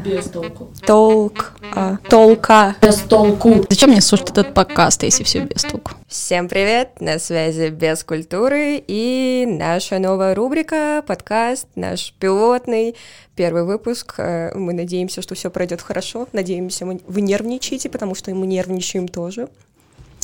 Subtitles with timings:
[0.00, 0.70] без толку.
[0.86, 1.52] Толк.
[1.74, 2.76] А, толка.
[2.80, 3.66] Без толку.
[3.68, 5.92] Зачем мне слушать этот подкаст, если все без толку?
[6.08, 7.00] Всем привет!
[7.00, 12.96] На связи Без культуры и наша новая рубрика, подкаст, наш пилотный
[13.36, 14.14] первый выпуск.
[14.18, 16.28] Э, мы надеемся, что все пройдет хорошо.
[16.32, 19.48] Надеемся, вы нервничаете, потому что мы нервничаем тоже.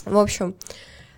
[0.05, 0.55] В общем,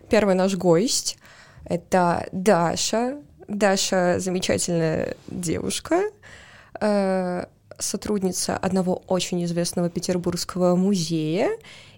[0.09, 1.19] первый наш гость—
[1.65, 3.19] это Даша.
[3.47, 6.03] Даша— замечательная девушка,
[6.81, 7.45] э,
[7.79, 11.51] сотрудница одного очень известного петербургского музея,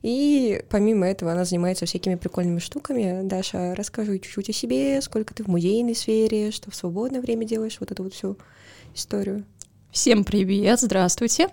[0.03, 3.23] и помимо этого она занимается всякими прикольными штуками.
[3.23, 7.79] Даша, расскажи чуть-чуть о себе, сколько ты в музейной сфере, что в свободное время делаешь,
[7.81, 8.37] вот эту вот всю
[8.95, 9.45] историю.
[9.91, 11.49] Всем привет, здравствуйте.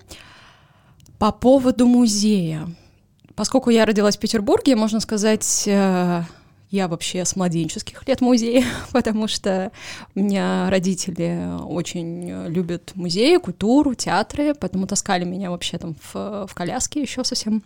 [1.17, 2.67] По поводу музея.
[3.35, 6.23] Поскольку я родилась в Петербурге, можно сказать, э,
[6.69, 9.71] я вообще с младенческих лет музея, потому что
[10.15, 16.53] у меня родители очень любят музеи, культуру, театры, поэтому таскали меня вообще там в, в
[16.53, 17.63] коляске еще совсем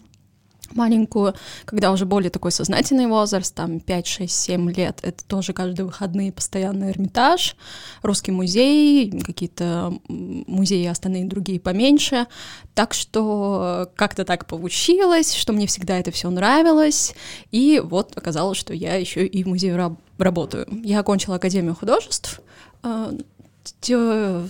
[0.76, 1.34] маленькую,
[1.66, 6.32] когда уже более такой сознательный возраст, там 5, 6, 7 лет, это тоже каждые выходные
[6.32, 7.56] постоянный Эрмитаж,
[8.02, 12.28] Русский музей, какие-то музеи остальные другие поменьше,
[12.74, 17.14] так что как-то так получилось, что мне всегда это все нравилось,
[17.52, 20.68] и вот оказалось, что я еще и в музее раб- работаю.
[20.84, 22.42] Я окончила Академию художеств,
[22.84, 23.18] э,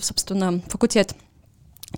[0.00, 1.14] собственно, факультет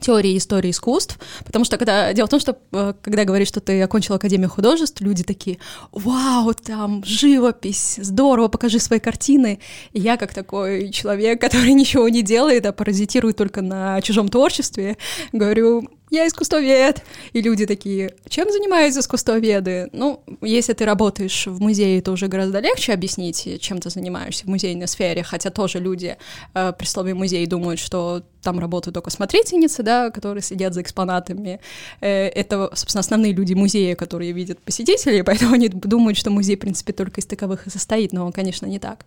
[0.00, 3.80] теории истории искусств, потому что когда дело в том, что э, когда говоришь, что ты
[3.82, 5.58] окончил Академию художеств, люди такие,
[5.92, 9.60] вау, там живопись, здорово, покажи свои картины.
[9.92, 14.96] И я как такой человек, который ничего не делает, а паразитирует только на чужом творчестве,
[15.32, 17.02] говорю, я искусствовед.
[17.32, 19.88] И люди такие, чем занимаются искусствоведы?
[19.92, 24.48] Ну, если ты работаешь в музее, то уже гораздо легче объяснить, чем ты занимаешься в
[24.48, 26.16] музейной сфере, хотя тоже люди
[26.54, 31.60] э, при слове музей думают, что там работают только смотрительницы, да, которые сидят за экспонатами.
[32.00, 36.60] Э, это, собственно, основные люди музея, которые видят посетителей, поэтому они думают, что музей, в
[36.60, 39.06] принципе, только из таковых и состоит, но, конечно, не так.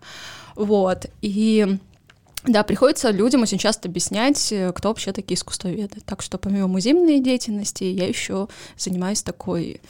[0.56, 1.78] Вот, и
[2.48, 6.02] да, приходится людям очень часто объяснять, э, кто вообще такие искусствоведы.
[6.06, 8.48] Так что помимо музейной деятельности я еще
[8.78, 9.82] занимаюсь такой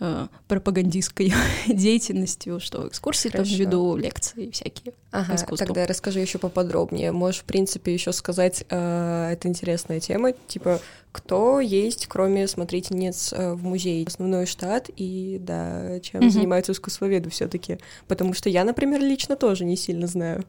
[0.00, 1.32] э, пропагандистской
[1.66, 3.50] деятельностью, что экскурсии Хорошо.
[3.50, 7.12] там веду, лекции всякие ага, Тогда расскажи еще поподробнее.
[7.12, 13.52] Можешь, в принципе, еще сказать, э, это интересная тема, типа, кто есть, кроме смотрительниц э,
[13.54, 16.30] в музее, основной штат, и да, чем mm-hmm.
[16.30, 17.78] занимаются искусствоведы все-таки.
[18.06, 20.44] Потому что я, например, лично тоже не сильно знаю.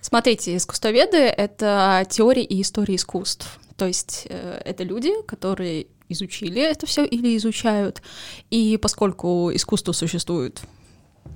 [0.00, 3.58] Смотрите, искусствоведы— это теории и истории искусств.
[3.76, 8.02] То есть э, это люди, которые изучили это все или изучают.
[8.50, 10.62] И поскольку искусство существует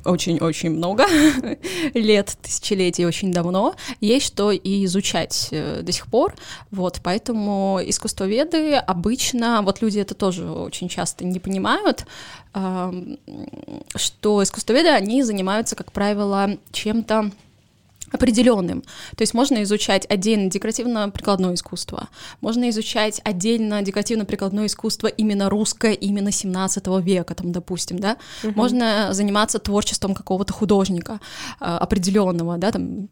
[0.04, 1.06] очень-очень много
[1.94, 6.34] лет, тысячелетий, очень давно, есть что и изучать э, до сих пор,
[6.70, 12.06] вот, поэтому искусствоведы обычно, вот люди это тоже очень часто не понимают,
[13.94, 17.30] что искусствоведы, они занимаются, как правило, чем-то
[18.12, 18.82] определенным.
[19.16, 22.08] То есть можно изучать отдельно декоративно-прикладное искусство,
[22.40, 28.52] можно изучать отдельно декоративно-прикладное искусство именно русское, именно 17 века, там, допустим, да, угу.
[28.54, 31.20] можно заниматься творчеством какого-то художника
[31.60, 33.08] э, определенного, да, там,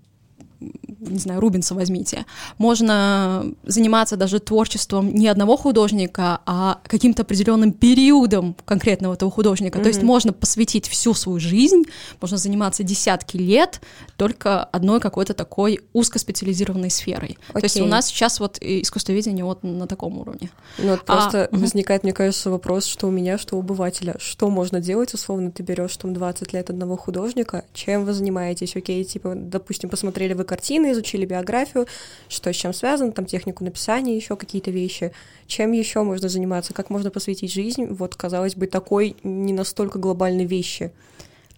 [0.61, 2.27] не знаю, Рубинса возьмите,
[2.59, 9.79] можно заниматься даже творчеством не одного художника, а каким-то определенным периодом конкретного этого художника.
[9.79, 9.83] Mm-hmm.
[9.83, 11.85] То есть можно посвятить всю свою жизнь,
[12.21, 13.81] можно заниматься десятки лет
[14.17, 17.39] только одной какой-то такой узкоспециализированной сферой.
[17.51, 17.61] Okay.
[17.61, 20.51] То есть у нас сейчас вот искусствоведение вот на таком уровне.
[20.79, 24.17] Ну, вот просто а, возникает, мне кажется, вопрос, что у меня, что у обывателя.
[24.19, 28.77] Что можно делать, условно, ты берешь там 20 лет одного художника, чем вы занимаетесь?
[28.77, 31.87] Окей, типа, допустим, посмотрели вы картины, изучили биографию,
[32.29, 35.13] что с чем связано, там технику написания, еще какие-то вещи.
[35.47, 36.75] Чем еще можно заниматься?
[36.75, 40.91] Как можно посвятить жизнь, вот, казалось бы, такой не настолько глобальной вещи?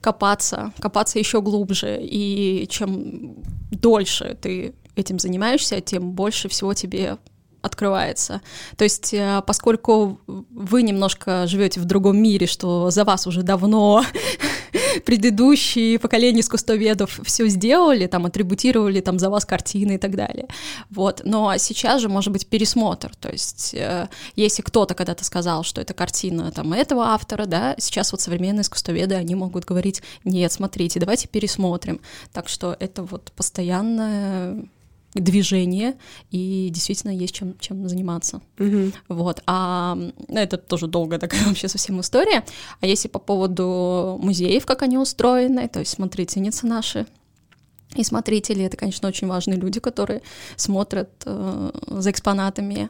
[0.02, 1.98] Копаться, копаться еще глубже.
[2.02, 3.36] И чем
[3.70, 7.16] дольше ты этим занимаешься, тем больше всего тебе
[7.62, 8.40] открывается.
[8.76, 14.04] То есть, э, поскольку вы немножко живете в другом мире, что за вас уже давно
[15.04, 20.48] предыдущие поколения искусствоведов все сделали, там, атрибутировали там за вас картины и так далее.
[20.90, 21.22] Вот.
[21.24, 25.94] Но сейчас же может быть пересмотр, то есть э, если кто-то когда-то сказал, что это
[25.94, 31.28] картина там этого автора, да, сейчас вот современные искусствоведы, они могут говорить, нет, смотрите, давайте
[31.28, 32.00] пересмотрим.
[32.32, 34.64] Так что это вот постоянное
[35.14, 35.94] движение,
[36.30, 38.40] и действительно есть чем, чем заниматься.
[38.56, 38.94] Mm-hmm.
[39.08, 39.42] Вот.
[39.46, 42.44] А ну, это тоже долгая такая вообще совсем история.
[42.80, 47.06] А если по поводу музеев, как они устроены, то есть смотрительницы наши,
[47.94, 50.22] И смотрители— это, конечно, очень важные люди, которые
[50.56, 52.88] смотрят э, за экспонатами.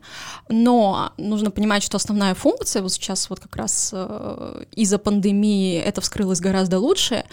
[0.49, 6.01] Но нужно понимать, что основная функция, вот сейчас вот как раз э, из-за пандемии это
[6.01, 7.25] вскрылось гораздо лучше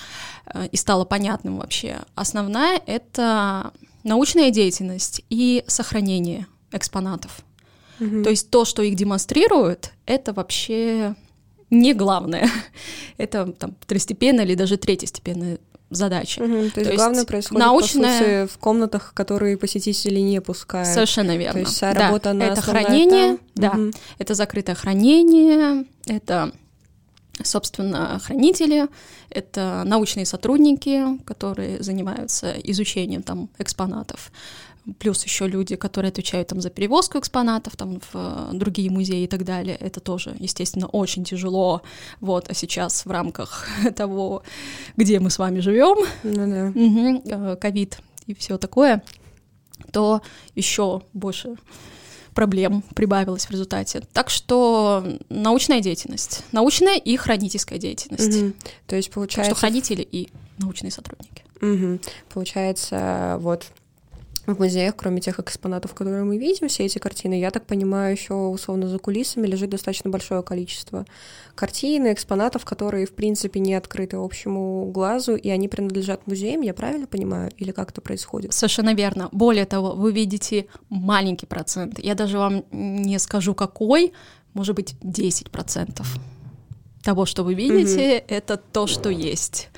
[0.47, 1.97] э, и стало понятным вообще.
[2.15, 3.71] Основная— это
[4.09, 7.41] научная деятельность и сохранение экспонатов.
[7.99, 8.23] Mm-hmm.
[8.23, 11.15] То есть то, что их демонстрируют, это вообще
[11.69, 12.49] не главное.
[13.17, 15.59] это там второстепенная или даже третьестепенная
[15.89, 16.41] задача.
[16.41, 18.19] Угу, то, есть то есть главное происходит научная...
[18.19, 20.87] по сути, в комнатах, которые посетители не пускают.
[20.87, 21.53] Совершенно верно.
[21.53, 22.07] То есть вся да.
[22.07, 23.39] работа на это хранение, там.
[23.55, 23.91] да, угу.
[24.19, 26.51] это закрытое хранение, это
[27.43, 28.87] собственно хранители,
[29.29, 34.31] это научные сотрудники, которые занимаются изучением там экспонатов
[34.97, 39.27] плюс еще люди, которые отвечают там за перевозку экспонатов там в э, другие музеи и
[39.27, 39.75] так далее.
[39.75, 41.81] Это тоже, естественно, очень тяжело.
[42.21, 44.43] Вот, а сейчас в рамках того,
[44.97, 47.55] где мы с вами живем, ну, да.
[47.55, 49.03] ковид и все такое,
[49.91, 50.21] то
[50.55, 51.55] еще больше
[52.33, 54.01] проблем прибавилось в результате.
[54.13, 58.41] Так что научная деятельность, научная и хранительская деятельность.
[58.41, 58.53] Угу.
[58.87, 59.51] То есть получается...
[59.51, 61.43] Так что хранители и научные сотрудники.
[61.61, 61.99] Угу.
[62.33, 63.65] Получается, вот
[64.55, 68.33] в музеях, кроме тех экспонатов, которые мы видим, все эти картины, я так понимаю, еще
[68.33, 71.05] условно за кулисами лежит достаточно большое количество
[71.55, 77.07] картин, экспонатов, которые, в принципе, не открыты общему глазу, и они принадлежат музеям, я правильно
[77.07, 78.53] понимаю, или как это происходит?
[78.53, 79.29] Совершенно верно.
[79.31, 81.99] Более того, вы видите маленький процент.
[81.99, 84.13] Я даже вам не скажу, какой,
[84.53, 86.03] может быть, 10%
[87.09, 88.25] того, что вы видите, mm-hmm.
[88.27, 89.69] это то, что есть.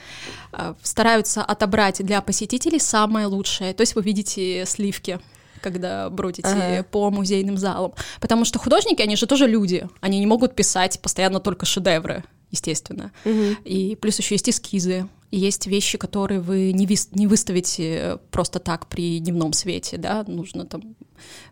[0.51, 3.73] А, стараются отобрать для посетителей самое лучшее.
[3.73, 5.19] То есть вы видите сливки
[5.61, 6.83] когда бродите ага.
[6.83, 7.93] по музейным залам.
[8.19, 9.87] Потому что художники, они же тоже люди.
[9.99, 13.11] Они не могут писать постоянно только шедевры, естественно.
[13.25, 13.61] Угу.
[13.63, 15.07] И плюс еще есть эскизы.
[15.29, 20.23] И есть вещи, которые вы не, ви- не выставите просто так при дневном свете, да,
[20.27, 20.95] нужно там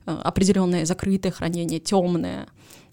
[0.07, 2.47] а, определенное закрытое хранение, темное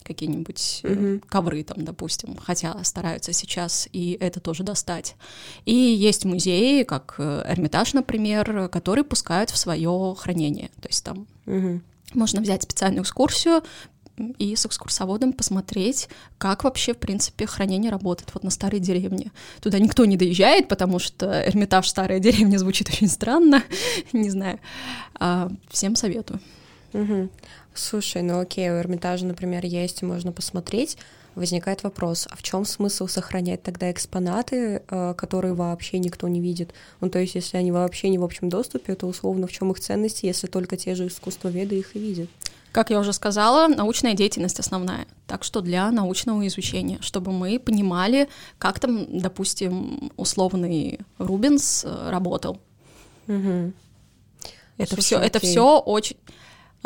[0.07, 1.25] какие-нибудь mm-hmm.
[1.29, 5.17] ковры там, допустим, хотя стараются сейчас и это тоже достать.
[5.65, 11.27] И есть музеи, как э, Эрмитаж, например, которые пускают в свое хранение, то есть там
[11.47, 11.81] mm-hmm.
[12.15, 13.63] можно взять специальную экскурсию,
[14.39, 19.31] и с экскурсоводом посмотреть, как вообще, в принципе, хранение работает вот на старой деревне.
[19.61, 23.63] Туда никто не доезжает, потому что Эрмитаж старая деревня звучит очень странно,
[24.13, 24.59] не знаю.
[25.19, 26.41] А, всем советую.
[26.93, 27.29] Угу.
[27.75, 30.97] Слушай, ну окей, у Эрмитажа, например, есть, можно посмотреть.
[31.35, 36.73] Возникает вопрос, а в чем смысл сохранять тогда экспонаты, э, которые вообще никто не видит?
[37.03, 39.79] Ну, то есть, если они вообще не в общем доступе, то условно в чем их
[39.79, 42.31] ценность, если только те же искусствоведы их и видят?
[42.73, 45.07] Как я уже сказала, научная деятельность основная.
[45.27, 52.61] Так что для научного изучения, чтобы мы понимали, как там, допустим, условный Рубинс э, работал.
[53.29, 53.73] Угу.
[54.79, 56.17] Это все, это все очень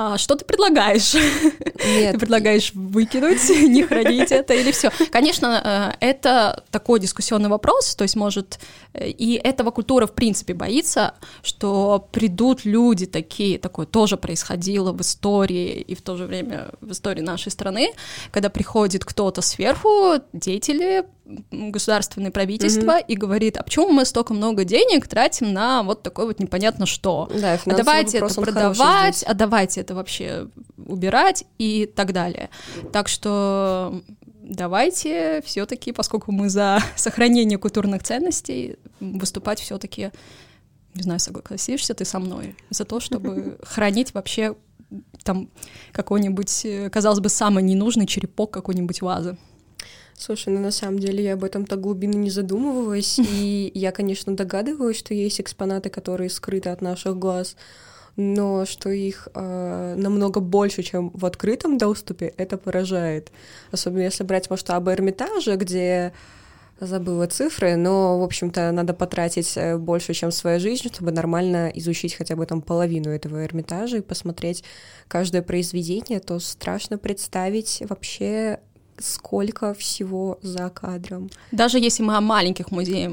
[0.03, 1.13] а, что ты предлагаешь?
[1.13, 2.13] Нет.
[2.13, 4.91] Ты предлагаешь выкинуть, не хранить это или все?
[5.11, 8.61] Конечно, э, это такой дискуссионный вопрос, то есть может
[8.95, 11.13] э, и этого культура в принципе боится,
[11.43, 16.93] что придут люди такие, такое тоже происходило в истории и в то же время в
[16.93, 17.93] истории нашей страны,
[18.31, 21.05] когда приходит кто-то сверху, деятели
[21.51, 23.05] государственное правительство mm-hmm.
[23.07, 27.29] и говорит, а почему мы столько много денег тратим на вот такое вот непонятно что?
[27.35, 30.49] Да, а давайте это продавать, а давайте это вообще
[30.87, 32.51] убирать и так далее.
[32.93, 34.03] Так что
[34.43, 40.11] давайте все-таки, поскольку мы за сохранение культурных ценностей, выступать все-таки,
[40.95, 44.57] не знаю, согласишься ты со мной, за то, чтобы хранить вообще
[45.23, 45.49] там
[45.93, 49.39] какой-нибудь, казалось бы, самый ненужный черепок какой-нибудь вазы.
[50.21, 54.37] Слушай, ну на самом деле я об этом так глубинно не задумывалась, и я, конечно,
[54.37, 57.57] догадываюсь, что есть экспонаты, которые скрыты от наших глаз,
[58.17, 63.33] но что их э, намного больше, чем в открытом доступе, это поражает.
[63.73, 66.13] Особенно если брать масштабы Эрмитажа, где
[66.81, 72.13] забыла цифры, но, в общем-то, надо потратить э, больше, чем своя жизнь, чтобы нормально изучить
[72.15, 74.65] хотя бы там половину этого Эрмитажа и посмотреть
[75.09, 78.61] каждое произведение, то страшно представить вообще,
[79.01, 81.31] сколько всего за кадром.
[81.53, 83.13] Даже если мы о маленьких музеях,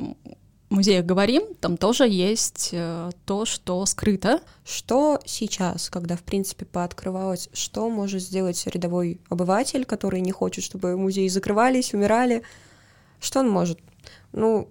[0.69, 4.41] музеях говорим, там тоже есть э, то, что скрыто.
[4.65, 10.97] Что сейчас, когда, в принципе, пооткрывалось, что может сделать рядовой обыватель, который не хочет, чтобы
[10.97, 12.43] музеи закрывались, умирали?
[13.19, 13.79] Что он может?
[14.33, 14.69] Ну,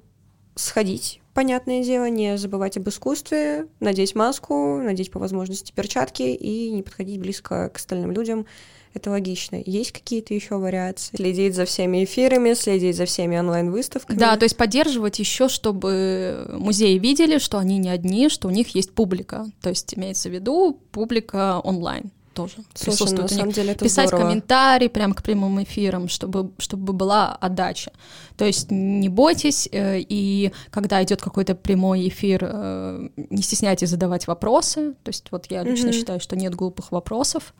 [0.55, 6.83] сходить понятное дело, не забывать об искусстве, надеть маску, надеть по возможности перчатки и не
[6.83, 8.47] подходить близко к остальным людям.
[8.95, 9.63] Это логично.
[9.67, 11.15] Есть какие-то еще вариации?
[11.15, 14.17] Следить за всеми эфирами, следить за всеми онлайн-выставками.
[14.19, 18.75] Да, то есть поддерживать еще, чтобы музеи видели, что они не одни, что у них
[18.75, 19.45] есть публика.
[19.61, 23.17] То есть имеется в виду публика онлайн тоже Слушай, присутствует.
[23.17, 24.29] ну, на самом деле это Писать здорово.
[24.29, 27.91] комментарии прямо к прямым эфирам, чтобы, чтобы была отдача.
[28.37, 34.27] То есть не бойтесь, э, и когда идет какой-то прямой эфир, э, не стесняйтесь задавать
[34.27, 34.93] вопросы.
[35.03, 35.95] То есть вот я лично Мгм.
[35.95, 37.55] считаю, что нет глупых вопросов.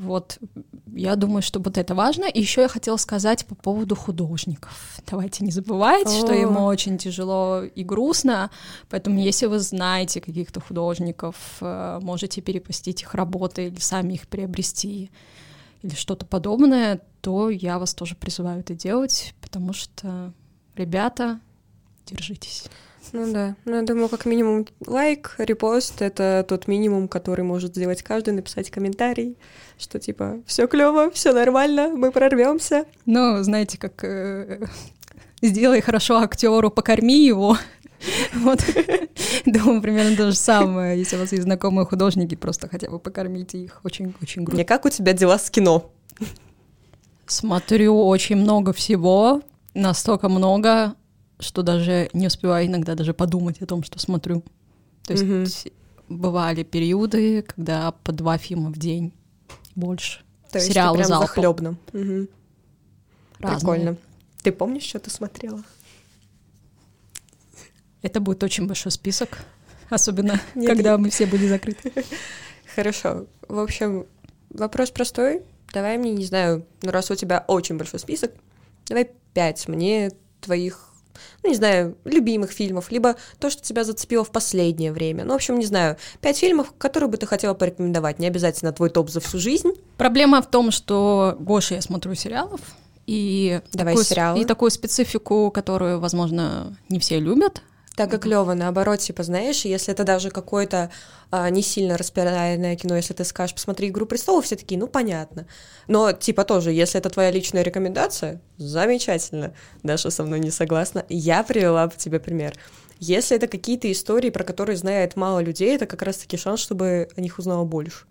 [0.00, 0.38] Вот,
[0.94, 2.24] я думаю, что вот это важно.
[2.24, 4.98] И еще я хотела сказать по поводу художников.
[5.06, 8.50] Давайте не забывайте, что ему очень тяжело и грустно,
[8.88, 15.10] поэтому если вы знаете каких-то художников, э, можете перепостить их работы или сами их приобрести
[15.82, 20.32] или что-то подобное, то я вас тоже призываю это делать, потому что,
[20.76, 21.40] ребята,
[22.06, 22.64] держитесь.
[23.12, 23.56] Ну да.
[23.64, 28.70] Ну, я думаю, как минимум лайк, репост— это тот минимум, который может сделать каждый, написать
[28.70, 29.36] комментарий,
[29.78, 32.84] что типа все клево, все нормально, мы прорвемся.
[33.06, 34.60] Ну, знаете, как э,
[35.42, 37.56] сделай хорошо актеру, покорми его.
[38.32, 38.64] Вот,
[39.44, 40.98] думаю, примерно то же самое.
[40.98, 43.80] Если у вас есть знакомые художники, просто хотя бы покормите их.
[43.84, 44.64] Очень-очень Не грустно.
[44.64, 45.90] как у тебя дела с кино?
[47.26, 49.42] Смотрю очень много всего,
[49.74, 50.94] настолько много,
[51.40, 54.42] что даже не успеваю иногда даже подумать о том, что смотрю.
[55.04, 56.18] То есть Мгм.
[56.20, 59.12] бывали периоды, когда по два фильма в день,
[59.74, 60.20] больше.
[60.50, 61.26] То есть Сериалы прям залпом.
[61.28, 61.76] захлебно.
[63.38, 63.58] Разные.
[63.58, 63.96] Прикольно.
[64.42, 65.62] Ты помнишь, что ты смотрела?
[68.02, 69.38] Это будет очень большой список,
[69.90, 71.92] особенно Нет, когда мы все были закрыты.
[72.74, 73.26] Хорошо.
[73.48, 74.06] В общем,
[74.50, 75.42] вопрос простой.
[75.72, 78.32] Давай мне, не знаю, ну раз у тебя очень большой список,
[78.86, 80.89] давай пять мне твоих,
[81.42, 85.24] ну не знаю, любимых фильмов, либо то, что тебя зацепило в последнее время.
[85.24, 88.18] Ну, в общем, не знаю, пять фильмов, которые бы ты хотела порекомендовать.
[88.18, 89.72] Не обязательно твой топ за всю жизнь.
[89.96, 92.60] Проблема в том, что больше я смотрю сериалов,
[93.06, 94.40] и, Давай такую, сериалы.
[94.40, 97.62] и такую специфику, которую, возможно, не все любят.
[97.96, 100.90] Так как клево, наоборот, типа, знаешь, если это даже какое-то
[101.30, 105.46] а, не сильно распиаренное кино, если ты скажешь, посмотри «Игру престолов», все такие, ну, понятно.
[105.88, 109.54] Но, типа, тоже, если это твоя личная рекомендация, замечательно.
[109.82, 111.04] Даша со мной не согласна.
[111.08, 112.54] Я привела бы тебе пример.
[113.00, 117.20] Если это какие-то истории, про которые знает мало людей, это как раз-таки шанс, чтобы о
[117.20, 118.04] них узнало больше.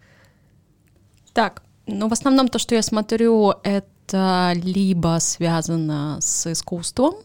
[1.34, 7.16] Так, ну в основном то, что я смотрю, это либо связано с искусством,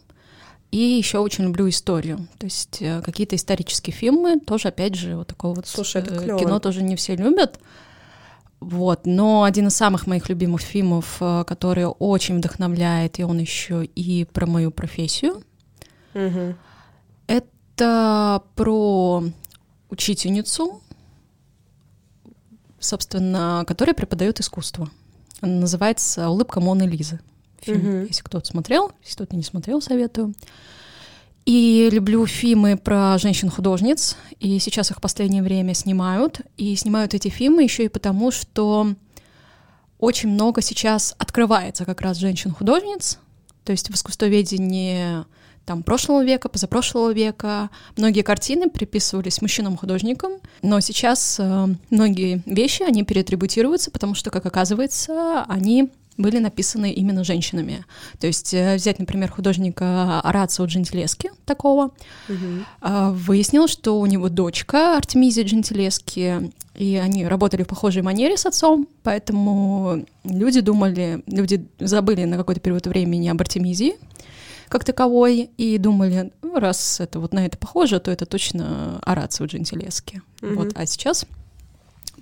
[0.75, 2.27] и еще очень люблю историю.
[2.39, 6.19] То есть э, какие-то исторические фильмы, тоже, опять же, вот такое вот Слушай, это э,
[6.25, 6.41] клёво.
[6.41, 7.61] кино тоже не все любят.
[8.59, 13.85] Вот, но один из самых моих любимых фильмов, э, который очень вдохновляет, и он еще
[13.85, 15.45] и про мою профессию,
[16.13, 16.57] Мгм.
[17.29, 19.23] это про
[19.91, 20.81] учительницу,
[22.81, 24.91] собственно, которая преподает искусство.
[25.41, 27.21] Она называется «Улыбка Моны Лизы».
[27.65, 28.05] Фильм, Мгм.
[28.07, 30.35] если кто-то смотрел, если кто-то не смотрел, советую.
[31.47, 36.41] И люблю фильмы про женщин-художниц, и сейчас их в последнее время снимают.
[36.57, 38.95] И снимают эти фильмы еще и потому, что
[39.99, 43.19] очень много сейчас открывается как раз женщин-художниц,
[43.65, 45.25] то есть в искусствоведении
[45.67, 47.71] там прошлого века, позапрошлого века.
[47.97, 55.43] Многие картины приписывались мужчинам-художникам, но сейчас э, многие вещи, они переатрибутируются, потому что, как оказывается,
[55.49, 57.85] они были написаны именно женщинами.
[58.21, 61.91] То есть э, взять, например, художника Арацио Джентилески такого,
[62.29, 62.67] Мгм.
[62.81, 68.47] а, выяснил, что у него дочка Артемизия Джентилески, и они работали в похожей манере с
[68.47, 73.95] отцом, поэтому люди думали, люди забыли на какой-то период времени об Артемизии
[74.69, 79.47] как таковой, и думали, ну, раз это вот на это похоже, то это точно Арацио
[79.47, 80.23] Джентилески.
[80.41, 80.57] Мгм.
[80.57, 80.73] Вот.
[80.75, 81.27] А сейчас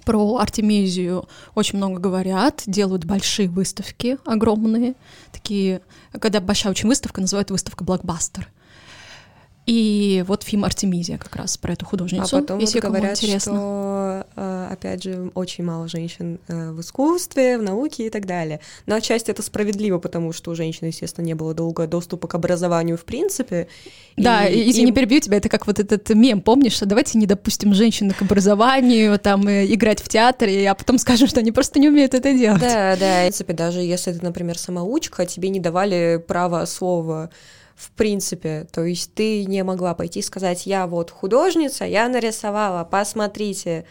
[0.05, 4.95] про Артемизию очень много говорят, делают большие выставки огромные,
[5.33, 5.81] такие,
[6.19, 8.49] когда большая очень выставка, называют выставка блокбастер.
[9.65, 13.17] И вот фильм Артемизия как раз про эту А художницу, потом вот если кому говорят,
[13.17, 13.53] интересно.
[13.53, 18.59] что, э, опять же, очень мало женщин э, в искусстве, в науке и так далее.
[18.87, 22.97] Но отчасти это справедливо, потому что у женщин, естественно, не было долго доступа к образованию
[22.99, 23.69] в принципе.
[24.17, 26.87] Да, и и, если им- не перебью тебя, это как вот этот мем, помнишь, что
[26.87, 31.39] давайте не допустим женщин к образованию, там, э, играть в театре, а потом скажем, что
[31.39, 32.61] они просто не умеют это делать.
[32.61, 37.31] Да, да, в принципе, даже если ты, например, самоучка, тебе не давали права слова
[37.83, 42.85] в принципе, то есть ты не могла пойти и сказать, я вот художница, я нарисовала,
[42.85, 43.85] посмотрите.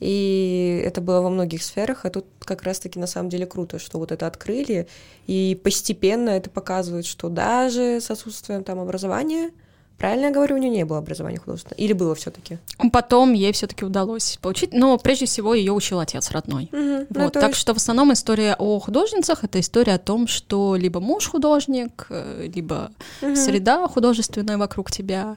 [0.00, 3.98] И это было во многих сферах, а тут как раз-таки на самом деле круто, что
[3.98, 4.88] вот это открыли,
[5.26, 9.50] и постепенно это показывает, что даже с отсутствием там образования
[9.98, 11.80] Правильно я говорю, у нее не было образования художественного?
[11.80, 12.58] Или было все таки
[12.92, 16.68] Потом ей все таки удалось получить, но прежде всего ее учил отец родной.
[16.70, 17.06] Угу.
[17.10, 17.58] Вот, так есть...
[17.58, 22.48] что в основном история о художницах— это история о том, что либо муж художник, э,
[22.54, 22.90] либо
[23.22, 23.36] угу.
[23.36, 25.36] среда художественная вокруг тебя.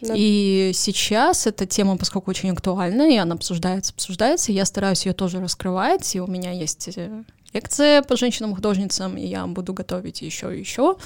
[0.00, 0.14] Да.
[0.16, 5.40] И сейчас эта тема, поскольку очень актуальна, и она обсуждается, обсуждается, я стараюсь ее тоже
[5.40, 10.60] раскрывать, и у меня есть э, лекция по женщинам-художницам, и я буду готовить еще и
[10.60, 10.96] еще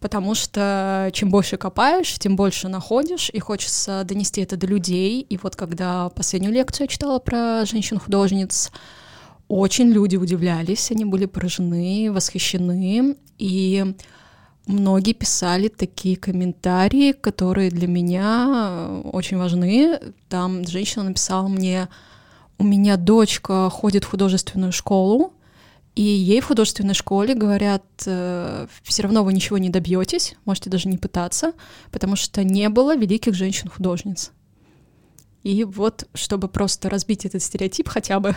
[0.00, 5.20] потому что чем больше копаешь, тем больше находишь, и хочется донести это до людей.
[5.20, 8.70] И вот когда последнюю лекцию я читала про женщин-художниц,
[9.48, 13.94] очень люди удивлялись, они были поражены, восхищены, и
[14.66, 20.00] многие писали такие комментарии, которые для меня очень важны.
[20.28, 21.88] Там женщина написала мне,
[22.58, 25.32] у меня дочка ходит в художественную школу,
[25.96, 30.88] и ей в художественной школе говорят, э, все равно вы ничего не добьетесь, можете даже
[30.90, 31.54] не пытаться,
[31.90, 34.30] потому что не было великих женщин-художниц.
[35.42, 38.36] И вот, чтобы просто разбить этот стереотип хотя бы,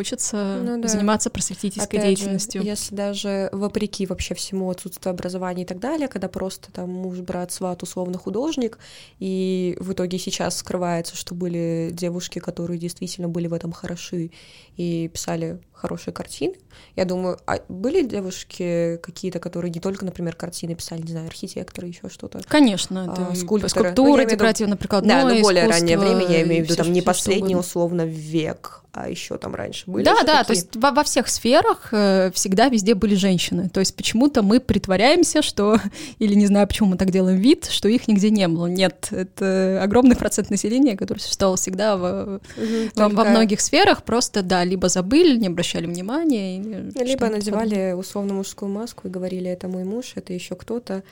[0.00, 0.88] Хочется ну, да.
[0.88, 2.62] заниматься просветительской Опять деятельностью.
[2.62, 7.18] Же, если даже вопреки вообще всему отсутствию образования и так далее, когда просто там муж,
[7.18, 8.78] брат, сват, условно художник,
[9.18, 14.30] и в итоге сейчас скрывается, что были девушки, которые действительно были в этом хороши
[14.78, 16.54] и писали хорошие картины.
[16.96, 21.88] Я думаю, а были девушки какие-то, которые не только, например, картины писали, не знаю, архитекторы,
[21.88, 22.40] еще что-то?
[22.46, 23.68] Конечно, это а, скульпторы.
[23.68, 27.56] скульптура, ну, декоративно-прикладное Да, но более раннее время, я имею в виду, там не последний,
[27.56, 30.04] условно, век, а еще там раньше были.
[30.04, 30.44] Да, да, такие...
[30.44, 33.68] то есть во, во всех сферах э, всегда везде были женщины.
[33.68, 35.78] То есть почему-то мы притворяемся, что,
[36.18, 38.66] или не знаю, почему мы так делаем вид, что их нигде не было.
[38.66, 44.42] Нет, это огромный процент населения, который существовал всегда в, угу, во, во многих сферах, просто,
[44.42, 46.90] да, либо забыли, не обращали внимания.
[46.94, 51.02] Либо надевали условно мужскую маску и говорили, это мой муж, это еще кто-то.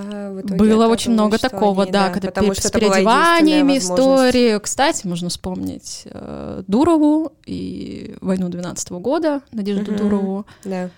[0.00, 4.58] А было очень много такого, они, да, да, когда потому что с переодеваниями истории.
[4.58, 10.90] Кстати, можно вспомнить э, Дурову и войну 12 -го года, Надежду угу, Дурову, да.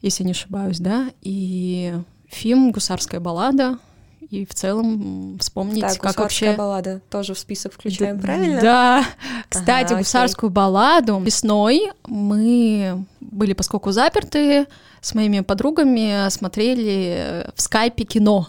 [0.00, 1.94] если не ошибаюсь, да, и
[2.28, 3.78] фильм «Гусарская баллада»,
[4.20, 6.54] и в целом вспомнить, так, как вообще...
[6.54, 8.60] баллада тоже в список включаем, да, правильно?
[8.60, 9.06] Да.
[9.48, 10.54] Кстати, ага, гусарскую окей.
[10.54, 14.66] балладу весной мы были, поскольку заперты,
[15.00, 18.48] с моими подругами смотрели в скайпе кино.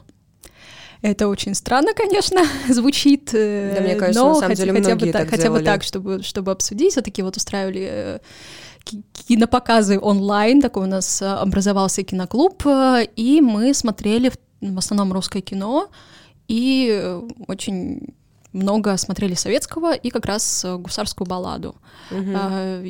[1.02, 3.30] Это очень странно, конечно, звучит.
[3.34, 5.84] Э, да, мне кажется, но на самом хотя, деле хотя бы так, хотя бы так,
[5.84, 6.92] чтобы, чтобы обсудить.
[6.92, 8.20] Все-таки вот устраивали э,
[9.28, 15.90] кинопоказы онлайн, такой у нас образовался киноклуб, э, и мы смотрели в основном русское кино,
[16.48, 18.14] и очень
[18.52, 21.76] много смотрели советского и как раз э, гусарскую балладу.
[22.10, 22.32] Угу.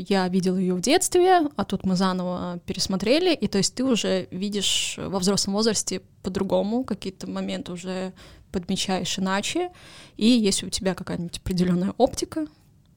[0.08, 4.27] Я видела ее в детстве, а тут мы заново пересмотрели, и то есть ты уже
[4.32, 8.13] видишь во взрослом возрасте по-другому, какие-то моменты уже
[8.51, 9.69] подмечаешь иначе,
[10.15, 12.47] и если у тебя какая-нибудь определенная оптика,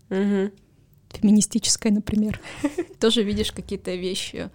[0.08, 0.52] угу.
[1.11, 2.40] феминистическая, например,
[3.00, 4.50] тоже видишь какие-то вещи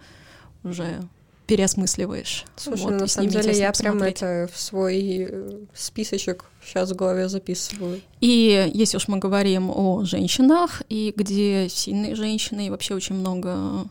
[0.64, 1.02] уже
[1.48, 2.44] переосмысливаешь.
[2.56, 6.94] Слушай, вот, ну, на самом деле я прям это в свой э, списочек сейчас в
[6.94, 8.02] голове записываю.
[8.20, 13.86] И если уж мы говорим о женщинах, и где сильные женщины, и вообще очень много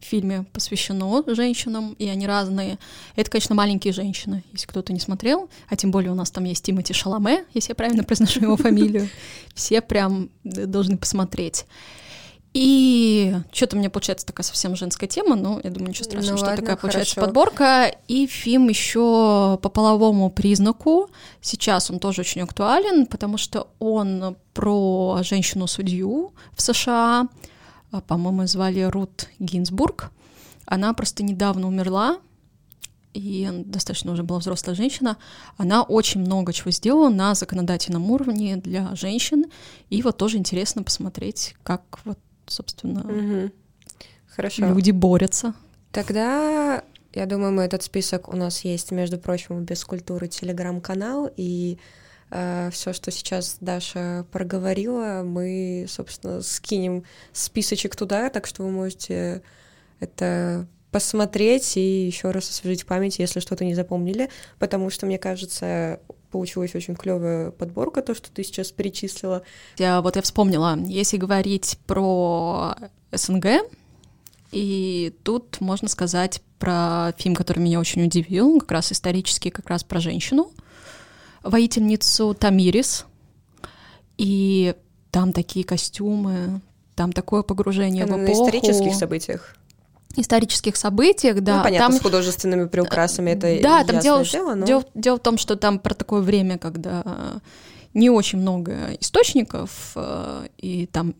[0.00, 2.78] в фильме посвящено женщинам, и они разные.
[3.16, 6.64] Это, конечно, маленькие женщины, если кто-то не смотрел, а тем более у нас там есть
[6.64, 9.08] Тимати Шаламе, если я правильно произношу его фамилию.
[9.54, 11.66] Все прям должны посмотреть.
[12.54, 16.36] И что-то у меня получается такая совсем женская тема, но я думаю, ничего страшного, ну,
[16.38, 17.26] что ладно, такая получается хорошо.
[17.26, 17.94] подборка.
[18.06, 21.10] И фильм еще по половому признаку.
[21.40, 27.28] Сейчас он тоже очень актуален, потому что он про женщину-судью в США.
[27.90, 30.12] А, по-моему, звали Рут Гинзбург.
[30.64, 32.18] Она просто недавно умерла,
[33.14, 35.16] и достаточно уже была взрослая женщина,
[35.56, 39.44] она очень много чего сделала на законодательном уровне для женщин,
[39.90, 43.52] и вот тоже интересно посмотреть, как вот собственно, угу.
[44.26, 44.66] Хорошо.
[44.66, 45.54] люди борются.
[45.92, 51.78] Тогда, я думаю, мы этот список у нас есть, между прочим, без культуры телеграм-канал, и
[52.30, 59.42] э, все, что сейчас Даша проговорила, мы, собственно, скинем списочек туда, так что вы можете
[60.00, 64.30] это посмотреть и еще раз освежить память, если что-то не запомнили,
[64.60, 66.00] потому что, мне кажется,
[66.34, 69.44] получилась очень клевая подборка, то, что ты сейчас перечислила.
[69.78, 72.74] Я, вот я вспомнила, если говорить про
[73.12, 73.46] СНГ,
[74.50, 79.84] и тут можно сказать про фильм, который меня очень удивил, как раз исторический, как раз
[79.84, 80.50] про женщину,
[81.44, 83.06] воительницу Тамирис.
[84.18, 84.74] И
[85.12, 86.60] там такие костюмы,
[86.96, 88.42] там такое погружение Она в эпоху.
[88.42, 89.56] на исторических событиях.
[90.16, 91.58] Исторических событиях, да.
[91.58, 94.66] Ну, понятно, там, с художественными приукрасами это Да, там дело, дело, но...
[94.66, 97.40] дело, дело в том, что там про такое время, когда
[97.94, 101.14] не очень много источников, э, и там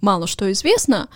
[0.00, 1.08] мало что известно,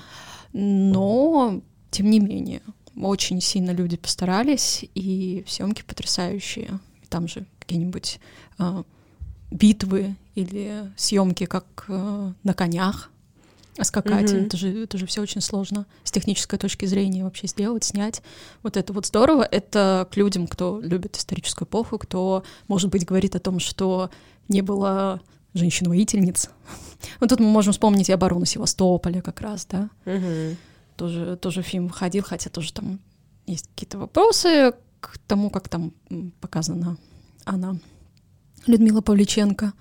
[0.53, 2.63] но тем не менее
[3.01, 6.81] очень сильно люди постарались, и съемки потрясающие.
[7.09, 8.21] Там же какие-нибудь
[8.59, 8.83] э,
[9.51, 13.11] битвы или съемки как э, на конях
[13.85, 14.31] скакать.
[14.31, 14.47] Mm-hmm.
[14.47, 18.23] Это же это же все очень сложно с технической точки зрения вообще сделать, снять.
[18.63, 19.43] Вот это вот здорово.
[19.43, 24.11] Это к людям, кто любит историческую эпоху, кто, может быть, говорит о том, что
[24.49, 25.21] не было
[25.55, 26.51] женщин-воительниц.
[27.21, 29.91] Вот тут мы можем вспомнить и оборону Севастополя как раз, да.
[30.07, 30.57] Угу.
[30.97, 33.01] Тоже, тоже фильм ходил, хотя тоже там
[33.47, 35.93] есть какие-то вопросы к тому, как там
[36.41, 36.97] показана
[37.45, 37.77] она,
[38.67, 39.73] Людмила Павличенко.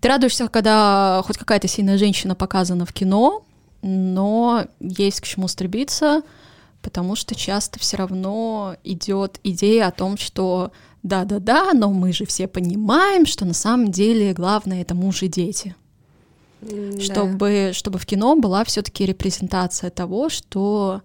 [0.00, 3.44] Ты радуешься, когда хоть какая-то сильная женщина показана в кино,
[3.82, 6.22] но есть к чему стремиться,
[6.82, 12.48] потому что часто все равно идет идея о том, что да-да-да, но мы же все
[12.48, 15.74] понимаем, что на самом деле главное это муж и дети.
[16.60, 17.00] Да.
[17.00, 21.02] Чтобы, чтобы в кино была все-таки репрезентация того, что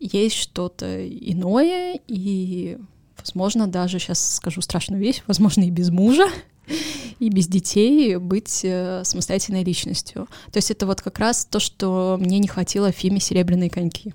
[0.00, 2.78] есть что-то иное, и,
[3.18, 6.26] возможно, даже сейчас скажу страшную вещь, возможно, и без мужа,
[7.18, 10.28] и без детей быть э, самостоятельной личностью.
[10.52, 14.14] То есть это вот как раз то, что мне не хватило в фильме «Серебряные коньки».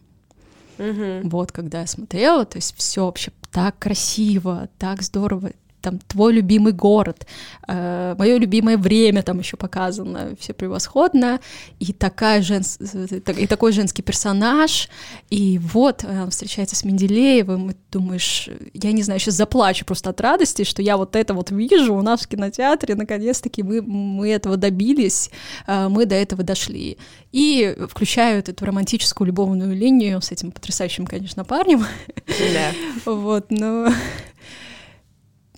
[0.77, 1.29] Угу.
[1.29, 5.51] Вот, когда я смотрела, то есть все вообще так красиво, так здорово,
[5.83, 7.27] там твой любимый город,
[7.67, 11.41] э, мое любимое время там еще показано, все превосходно,
[11.79, 12.79] и такая женс...
[12.79, 14.89] и такой женский персонаж,
[15.29, 20.21] и вот он встречается с Менделеевым, и думаешь, я не знаю, сейчас заплачу просто от
[20.21, 24.55] радости, что я вот это вот вижу у нас в кинотеатре, наконец-таки мы, мы этого
[24.55, 25.29] добились,
[25.67, 26.97] э, мы до этого дошли.
[27.33, 31.85] И включают эту романтическую любовную линию с этим потрясающим, конечно, парнем.
[32.27, 32.71] Да.
[33.05, 33.89] Вот, но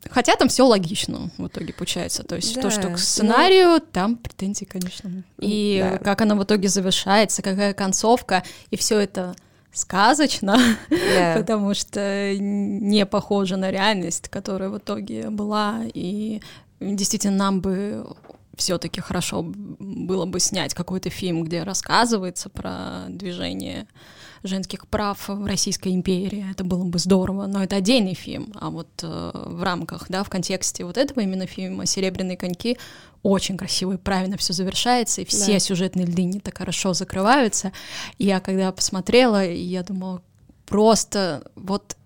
[0.10, 2.24] Хотя там все логично в итоге получается.
[2.24, 3.80] То есть да, то, что к сценарию, но...
[3.80, 5.24] там претензии, конечно.
[5.40, 5.98] И да.
[5.98, 9.36] как она в итоге завершается, какая концовка, и все это
[9.74, 10.58] сказочно,
[10.90, 11.38] yeah.
[11.40, 16.42] потому что не похоже на реальность, которая в итоге была, и
[16.80, 18.06] действительно нам бы
[18.56, 23.88] все-таки хорошо было бы снять какой-то фильм, где рассказывается про движение
[24.48, 26.46] женских прав в Российской империи.
[26.52, 28.52] Это было бы здорово, но это отдельный фильм.
[28.56, 32.78] А вот э, в рамках, да, в контексте вот этого именно фильма «Серебряные коньки»
[33.24, 35.60] очень красиво и правильно все завершается, и все да.
[35.60, 37.72] сюжетные линии так хорошо закрываются.
[38.20, 40.22] И я когда посмотрела, я думала,
[40.66, 41.98] просто вот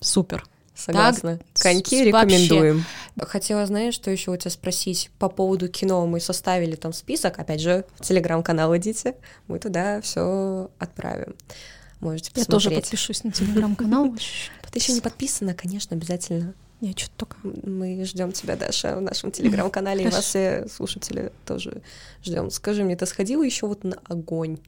[0.00, 0.44] супер.
[0.76, 1.38] Согласна.
[1.38, 2.84] Так, Коньки рекомендуем.
[3.16, 3.30] Вообще.
[3.30, 6.06] Хотела, знаешь, что еще у тебя спросить по поводу кино.
[6.06, 9.16] Мы составили там список, опять же, в телеграм-канал идите,
[9.48, 11.34] мы туда все отправим.
[12.00, 12.48] Можете посмотреть.
[12.48, 14.14] Я тоже подпишусь на телеграм-канал.
[14.70, 16.54] Ты еще не подписана, конечно, обязательно.
[16.80, 17.36] Я что-то только.
[17.42, 21.82] Мы ждем тебя, Даша, в нашем телеграм-канале, и вас все слушатели тоже
[22.22, 22.50] ждем.
[22.50, 24.58] Скажи мне, ты сходила еще вот на огонь?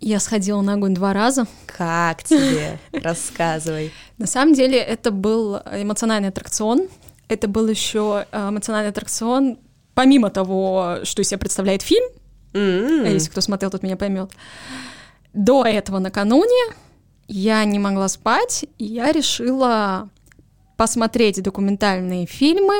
[0.00, 1.46] Я сходила на огонь два раза.
[1.66, 2.78] Как тебе?
[2.92, 3.92] Рассказывай.
[4.18, 6.88] На самом деле это был эмоциональный аттракцион.
[7.28, 9.58] Это был еще э, эмоциональный аттракцион,
[9.94, 12.04] помимо того, что из себя представляет фильм.
[12.52, 13.12] Mm-hmm.
[13.12, 14.32] Если кто смотрел, тот меня поймет.
[15.32, 16.74] До этого накануне
[17.28, 20.10] я не могла спать, и я решила
[20.76, 22.74] посмотреть документальные фильмы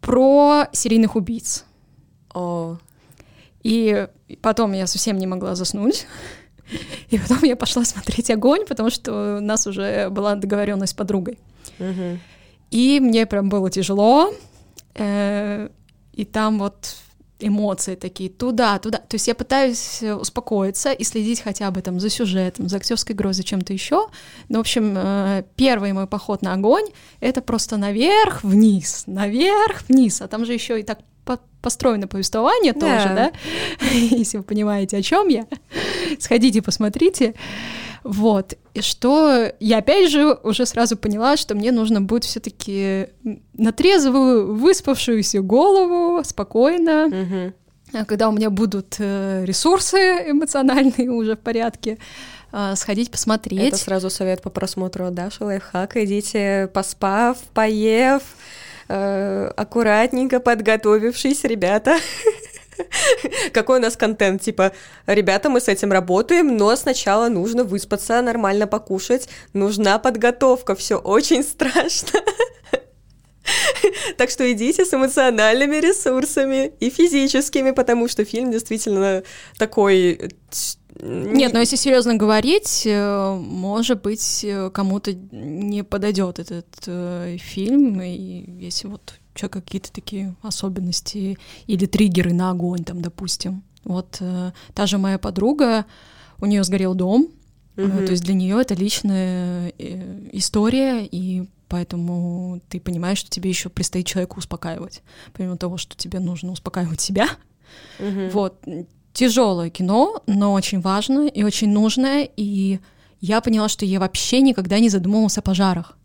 [0.00, 1.64] про серийных убийц.
[2.34, 2.78] О.
[3.62, 4.06] И
[4.40, 6.06] потом я совсем не могла заснуть.
[7.10, 11.38] И потом я пошла смотреть огонь, потому что у нас уже была договоренность с подругой.
[11.78, 12.18] Угу.
[12.70, 14.32] И мне прям было тяжело.
[14.94, 15.68] Э,
[16.12, 16.96] и там вот
[17.38, 18.98] эмоции такие туда, туда.
[18.98, 23.14] То есть я пытаюсь э, успокоиться и следить хотя бы там за сюжетом, за актерской
[23.14, 24.08] игрой, за чем-то еще.
[24.48, 26.86] Но, в общем, э, первый мой поход на огонь—
[27.20, 30.22] это просто наверх, вниз, наверх, вниз.
[30.22, 31.00] А там же еще и так
[31.60, 32.80] построено повествование да.
[32.80, 33.32] тоже, да?
[33.92, 35.46] Если вы понимаете, о чем я,
[36.20, 37.34] сходите, посмотрите.
[38.04, 38.54] Вот.
[38.76, 43.06] И что я опять же уже сразу поняла, что мне нужно будет все-таки
[43.54, 48.04] на трезвую, выспавшуюся голову, спокойно, угу.
[48.06, 49.96] когда у меня будут э, ресурсы
[50.30, 51.96] эмоциональные уже в порядке,
[52.52, 53.68] э, сходить посмотреть.
[53.68, 55.96] Это сразу совет по просмотру Даши Лайфхак.
[55.96, 58.24] Идите поспав, поев,
[58.88, 61.96] э, аккуратненько подготовившись, ребята.
[63.52, 64.42] Какой у нас контент?
[64.42, 64.72] Типа,
[65.06, 71.42] ребята, мы с этим работаем, но сначала нужно выспаться, нормально покушать, нужна подготовка, все очень
[71.42, 72.20] страшно.
[74.16, 79.22] Так что идите с эмоциональными ресурсами и физическими, потому что фильм действительно
[79.56, 80.32] такой
[81.00, 88.00] Нет, но если серьезно говорить, э, может быть, э, кому-то не подойдет этот э, фильм,
[88.02, 93.62] и если вот человека какие-то такие особенности или триггеры на огонь, там, допустим.
[93.84, 95.86] Вот э, та же моя подруга,
[96.40, 97.28] у нее сгорел дом,
[97.76, 98.04] mm-hmm.
[98.04, 103.68] то есть для нее это личная э, история, и поэтому ты понимаешь, что тебе еще
[103.68, 107.28] предстоит человеку успокаивать, помимо того, что тебе нужно успокаивать себя.
[107.98, 108.30] Mm-hmm.
[108.30, 108.64] Вот
[109.12, 112.80] тяжелое кино, но очень важное и очень нужное, и
[113.20, 115.96] я поняла, что я вообще никогда не задумывалась о пожарах.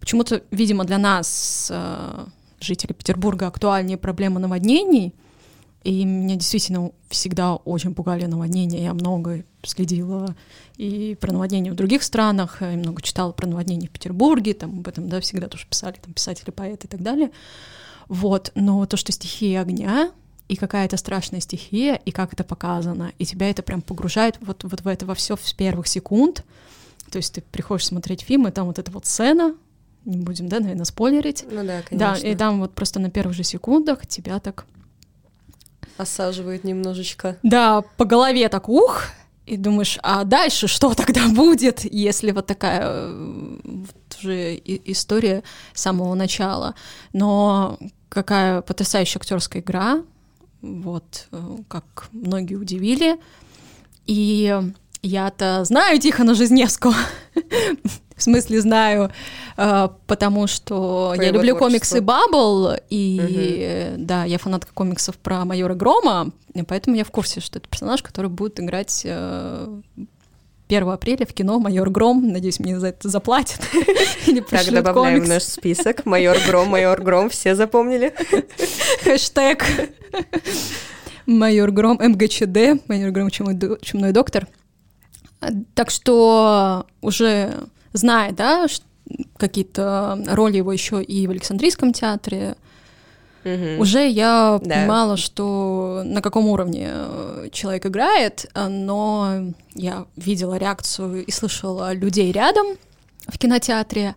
[0.00, 2.26] Почему-то, видимо, для нас, э,
[2.64, 5.14] жителей Петербурга, актуальнее проблема наводнений,
[5.84, 8.82] и меня действительно всегда очень пугали наводнения.
[8.82, 10.34] Я много следила
[10.76, 14.88] и про наводнения в других странах, и много читала про наводнения в Петербурге, там об
[14.88, 17.30] этом, да, всегда тоже писали там писатели, поэты и так далее.
[18.08, 20.10] Вот, но то, что стихия огня,
[20.48, 24.82] и какая-то страшная стихия, и как это показано, и тебя это прям погружает вот, вот
[24.82, 26.44] в это во все с первых секунд.
[27.10, 29.54] То есть ты приходишь смотреть фильм, и там вот эта вот сцена,
[30.04, 31.44] не будем, да, наверное, спойлерить.
[31.50, 31.98] Ну да, конечно.
[31.98, 34.66] Да, и там вот просто на первых же секундах тебя так...
[35.96, 37.38] Осаживает немножечко.
[37.42, 39.04] Да, по голове так ух,
[39.46, 45.82] и думаешь, а дальше что тогда будет, если вот такая э, вот уже история с
[45.82, 46.74] самого начала.
[47.12, 50.02] Но какая потрясающая актерская игра,
[50.62, 53.18] вот, э, как многие удивили.
[54.06, 54.60] И
[55.02, 56.94] я-то знаю Тихона Жизневского,
[58.16, 59.10] в смысле знаю,
[59.56, 64.04] э, потому что По я люблю комиксы Бабл, и угу.
[64.04, 66.30] да, я фанатка комиксов про майора Грома,
[66.68, 69.78] поэтому я в курсе, что это персонаж, который будет играть 1
[70.68, 72.30] э, апреля в кино «Майор Гром».
[72.30, 73.60] Надеюсь, мне за это заплатят.
[74.26, 75.26] Или так, добавляем комикс.
[75.26, 76.06] в наш список.
[76.06, 77.30] «Майор Гром», «Майор Гром».
[77.30, 78.14] Все запомнили?
[79.02, 79.64] Хэштег
[81.26, 84.46] «Майор Гром», МГЧД, «Майор Гром, чумной доктор».
[85.74, 87.52] Так что уже
[87.94, 88.66] зная, да,
[89.36, 92.56] какие-то роли его еще и в Александрийском театре,
[93.44, 93.80] угу.
[93.82, 94.74] уже я да.
[94.74, 102.32] понимала, что на каком уровне э, человек играет, но я видела реакцию и слышала людей
[102.32, 102.66] рядом
[103.26, 104.14] в кинотеатре,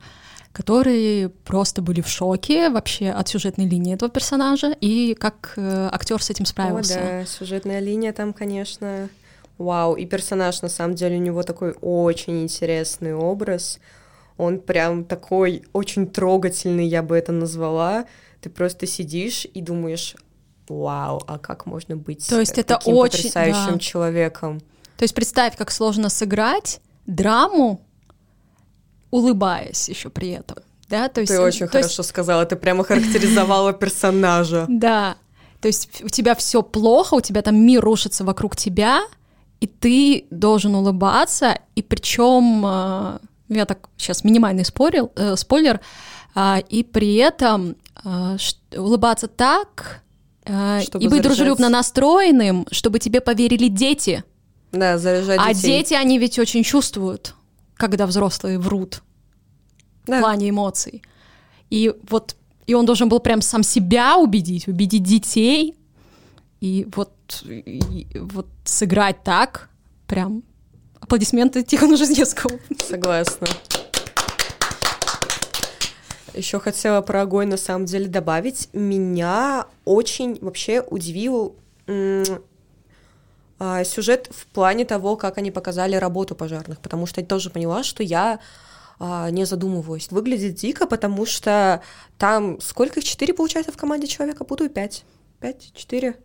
[0.52, 6.22] которые просто были в шоке вообще от сюжетной линии этого персонажа и как э, актер
[6.22, 7.00] с этим справился.
[7.00, 9.10] О, да, сюжетная линия там, конечно,
[9.58, 13.80] Вау, и персонаж, на самом деле, у него такой очень интересный образ.
[14.38, 18.06] Он прям такой очень трогательный, я бы это назвала.
[18.40, 20.16] Ты просто сидишь и думаешь,
[20.70, 23.80] вау, а как можно быть То есть это таким очень, потрясающим да.
[23.80, 24.60] человеком?
[24.98, 27.82] То есть представь, как сложно сыграть драму,
[29.10, 30.58] улыбаясь еще при этом.
[30.88, 32.10] Да, то есть, ты очень хорошо есть...
[32.10, 34.66] сказала, ты прямо характеризовала персонажа.
[34.70, 35.18] Да,
[35.62, 39.02] то есть у тебя все плохо, у тебя там мир рушится вокруг тебя,
[39.60, 45.80] и ты должен улыбаться, и причем э, я так сейчас минимальный спорил, э, спойлер,
[46.36, 48.38] э, и при этом э,
[48.76, 50.02] улыбаться так
[50.46, 51.24] э, чтобы и быть заряжать.
[51.24, 54.24] дружелюбно настроенным, чтобы тебе поверили дети.
[54.72, 55.68] Да, заряжать А детей.
[55.80, 57.34] дети, они ведь очень чувствуют,
[57.76, 59.02] когда взрослые врут
[60.06, 60.18] да.
[60.18, 61.02] в плане эмоций.
[61.70, 62.36] И вот
[62.68, 65.76] и он должен был прям сам себя убедить, убедить детей,
[66.60, 69.70] и вот, и вот сыграть так,
[70.08, 70.44] прям
[71.00, 72.60] аплодисменты Тихону Жизневскому.
[72.80, 73.48] Согласна.
[76.34, 78.70] Еще хотела про огонь на самом деле добавить.
[78.74, 81.56] Меня очень вообще удивил
[83.60, 87.84] а, сюжет в плане того, как они показали работу пожарных, потому что я тоже поняла,
[87.84, 88.40] что я
[89.00, 90.12] а, не задумываюсь.
[90.12, 91.82] Выглядит дико, потому что
[92.18, 93.06] там сколько их?
[93.06, 94.44] Четыре, получается, в команде человека?
[94.44, 95.06] Буду пять.
[95.40, 95.72] Пять?
[95.74, 96.18] Четыре?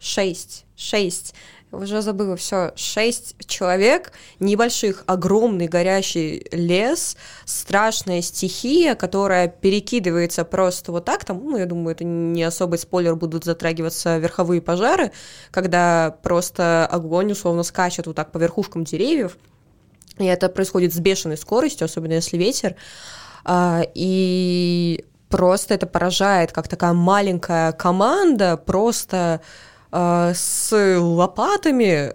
[0.00, 1.34] Шесть, шесть,
[1.72, 11.04] уже забыла, все, шесть человек, небольших, огромный горящий лес, страшная стихия, которая перекидывается просто вот
[11.04, 15.12] так, там, ну, я думаю, это не особый спойлер, будут затрагиваться верховые пожары,
[15.50, 19.36] когда просто огонь условно скачет вот так по верхушкам деревьев,
[20.18, 22.74] и это происходит с бешеной скоростью, особенно если ветер,
[23.44, 29.40] а, и просто это поражает, как такая маленькая команда просто
[29.92, 32.14] э, с лопатами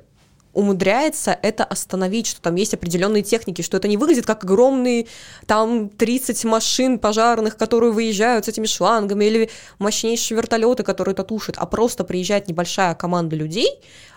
[0.56, 5.08] умудряется это остановить, что там есть определенные техники, что это не выглядит как огромные
[5.46, 11.58] там 30 машин пожарных, которые выезжают с этими шлангами, или мощнейшие вертолеты, которые это тушат,
[11.58, 13.70] а просто приезжает небольшая команда людей,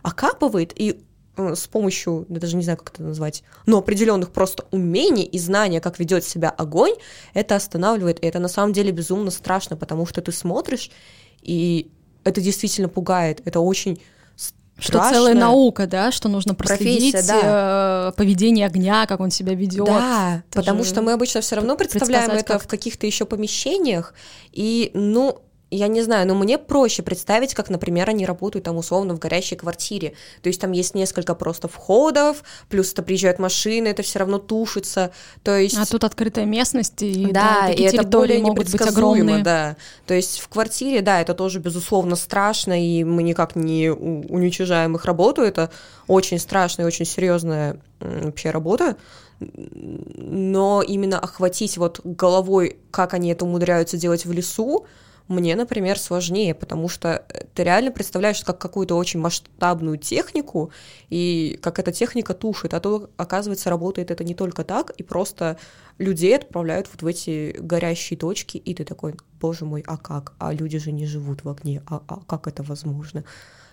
[0.03, 1.01] окапывает и
[1.37, 5.38] э, с помощью, я даже не знаю, как это назвать, но определенных просто умений и
[5.40, 6.94] знания, как ведет себя огонь,
[7.35, 8.23] это останавливает.
[8.23, 10.92] И это на самом деле безумно страшно, потому что ты смотришь,
[11.42, 11.90] и
[12.25, 13.41] это действительно пугает.
[13.45, 14.01] Это очень
[14.79, 18.11] что целая наука, да, что нужно проследить да.
[18.11, 19.87] Э, поведение огня, как он себя ведет.
[19.87, 22.63] Да, это потому что мы обычно все равно представляем это как...
[22.63, 24.15] в каких-то еще помещениях,
[24.53, 29.15] и, ну, я не знаю, но мне проще представить, как, например, они работают там условно
[29.15, 30.15] в горящей квартире.
[30.43, 35.13] То есть там есть несколько просто входов, плюс это приезжают машины, это все равно тушится.
[35.43, 35.77] То есть...
[35.79, 39.43] А тут открытая местность, и да, да и это более могут быть огромные.
[39.43, 39.77] Да.
[40.07, 45.05] То есть в квартире, да, это тоже, безусловно, страшно, и мы никак не уничижаем их
[45.05, 45.43] работу.
[45.43, 45.71] Это
[46.07, 48.97] очень страшная и очень серьезная вообще работа
[49.41, 54.87] но именно охватить вот головой, как они это умудряются делать в лесу,
[55.29, 60.73] мне, например, сложнее, потому что ты реально представляешь как какую-то очень масштабную технику,
[61.11, 65.59] и как эта техника тушит, а то, оказывается, работает это не только так, и просто
[65.99, 70.33] людей отправляют вот в эти горящие точки, и ты такой, боже мой, а как?
[70.38, 73.25] А люди же не живут в огне, а, а как это возможно?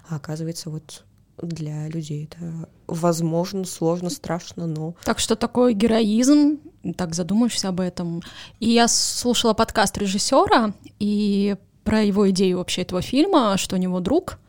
[0.09, 1.03] А оказывается, вот
[1.41, 4.95] для людей это возможно, сложно, страшно, но...
[5.03, 6.59] Так что такое героизм,
[6.97, 8.21] так задумаешься об этом.
[8.59, 13.99] И я слушала подкаст режиссера и про его идею вообще этого фильма, что у него
[13.99, 14.39] друг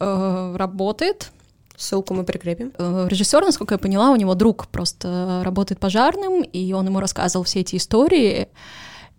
[0.00, 1.30] э, работает.
[1.76, 2.72] Ссылку мы прикрепим.
[2.78, 7.44] Э, режиссер, насколько я поняла, у него друг просто работает пожарным, и он ему рассказывал
[7.44, 8.48] все эти истории.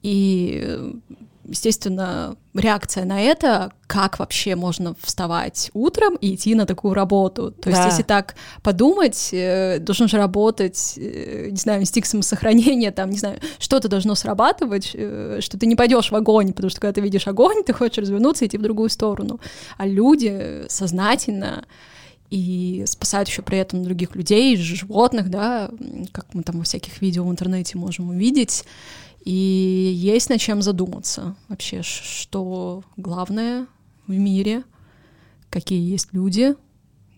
[0.01, 0.99] И
[1.47, 7.51] естественно, реакция на это, как вообще можно вставать утром и идти на такую работу.
[7.51, 7.87] То есть, да.
[7.87, 13.39] если так подумать, э, должен же работать, э, не знаю, инстинкт самосохранения, там, не знаю,
[13.59, 17.27] что-то должно срабатывать, э, что ты не пойдешь в огонь, потому что когда ты видишь
[17.27, 19.39] огонь, ты хочешь развернуться и идти в другую сторону.
[19.77, 21.65] А люди сознательно
[22.29, 25.69] и спасают еще при этом других людей, животных, да,
[26.11, 28.65] как мы там во всяких видео в интернете можем увидеть.
[29.27, 33.67] И есть над чем задуматься вообще, что главное
[34.07, 34.63] в мире,
[35.49, 36.55] какие есть люди,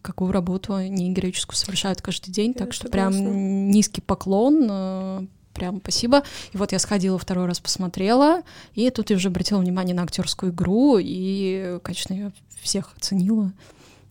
[0.02, 2.54] какую работу они героическую совершают каждый день.
[2.56, 6.24] Я так что прям низкий поклон, э, прям спасибо.
[6.52, 8.42] И вот я сходила второй раз, посмотрела,
[8.74, 13.54] и тут я уже обратила внимание на актерскую игру, и, конечно, я всех оценила.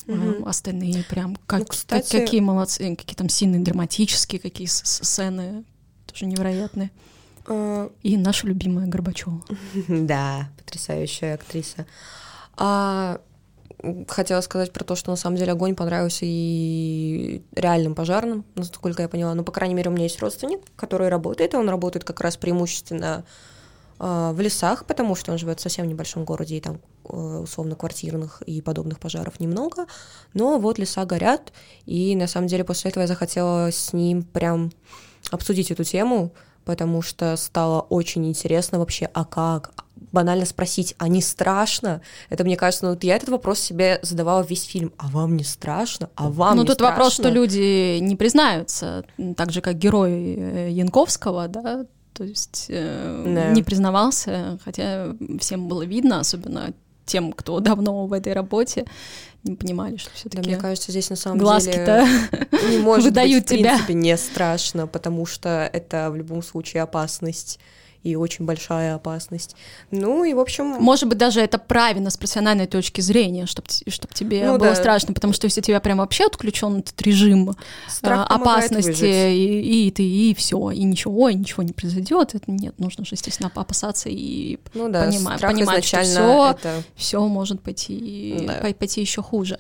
[0.07, 0.47] Угу.
[0.47, 2.13] Остальные прям как, ну, кстати...
[2.13, 5.65] как, какие молодцы, какие там сильные драматические, какие сцены
[6.07, 6.93] тоже невероятные.
[7.49, 9.43] А, И наша любимая Горбачева.
[9.89, 11.87] Да, потрясающая актриса.
[12.57, 13.21] А,
[14.09, 19.09] хотела сказать про то, что на самом деле огонь понравился и реальным пожарным, насколько я
[19.09, 19.35] поняла.
[19.35, 22.37] Ну, по крайней мере, у меня есть родственник, который работает, и он работает как раз
[22.37, 23.25] преимущественно
[23.99, 27.77] э, в лесах, потому что он живет в совсем небольшом городе, и там э, условно
[27.77, 29.87] квартирных и подобных пожаров немного.
[30.35, 31.53] Но вот леса горят,
[31.87, 34.73] и на самом деле после этого я захотела с ним прям
[35.31, 36.33] обсудить эту тему,
[36.69, 39.73] потому что стало очень интересно вообще, а как?
[40.13, 42.01] банально спросить, а не страшно?
[42.31, 44.93] Это, мне кажется, ну вот я этот вопрос себе задавала весь фильм.
[44.97, 46.09] А вам не страшно?
[46.15, 46.91] А вам Ну тут страшно?
[46.91, 49.05] вопрос, что люди не признаются,
[49.37, 53.53] так же, как герой э, Янковского, да, то есть э, да.
[53.53, 56.73] не признавался, хотя всем было видно, особенно
[57.09, 58.85] тем, кто давно в этой работе,
[59.43, 60.43] не понимали, что все-таки.
[60.43, 63.71] Да, мне кажется, здесь на самом глазки-то деле не может выдают быть, в тебя.
[63.71, 67.59] принципе, не страшно, потому что это в любом случае опасность
[68.03, 69.57] и очень большая опасность.
[69.91, 70.67] Ну и, в общем...
[70.67, 74.75] Может быть, даже это правильно с профессиональной точки зрения, чтобы чтоб тебе ну, было да.
[74.75, 77.57] страшно, потому что если тебя прям вообще отключен этот режим
[77.89, 82.51] Страх а, опасности, и, и ты, и все, и ничего, и ничего не произойдет, это
[82.51, 86.83] нет, нужно же, естественно, опасаться и ну, да, понимать, понимать что все, это...
[86.97, 88.73] все может пойти, да.
[88.75, 89.59] пойти еще хуже.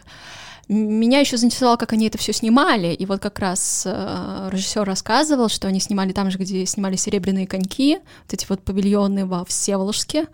[0.69, 2.89] Меня еще заинтересовало, как они это все снимали.
[2.89, 7.47] И вот как раз э, режиссер рассказывал, что они снимали там же, где снимали серебряные
[7.47, 10.27] коньки, вот эти вот павильоны во Всеволожске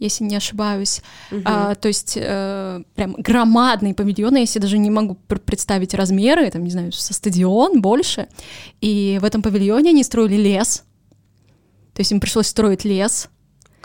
[0.00, 1.02] если не ошибаюсь.
[1.30, 1.42] Угу.
[1.44, 6.64] А, то есть э, прям громадные павильоны, я себе даже не могу представить размеры, там,
[6.64, 8.26] не знаю, со стадион больше.
[8.80, 10.84] И в этом павильоне они строили лес.
[11.94, 13.28] То есть им пришлось строить лес.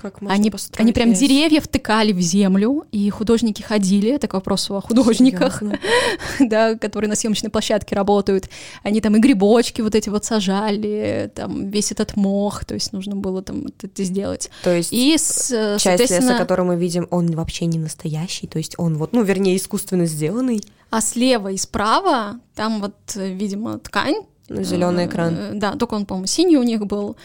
[0.02, 1.20] Как они, они прям лес?
[1.20, 5.62] деревья втыкали в землю, и художники ходили, это к вопросу о художниках,
[6.40, 8.50] да, которые на съемочной площадке работают.
[8.82, 13.18] Они там и грибочки вот эти вот сажали, там весь этот мох, то есть нужно
[13.18, 14.50] было там это сделать.
[14.64, 18.76] То есть и с, часть леса, который мы видим, он вообще не настоящий, то есть
[18.78, 20.64] он вот, ну, вернее, искусственно сделанный.
[20.92, 24.16] А слева и справа там вот, видимо, ткань,
[24.50, 25.36] зеленый экран.
[25.38, 27.16] Э, да, только он, по-моему, синий у них был.